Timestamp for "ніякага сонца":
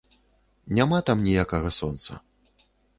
1.27-2.21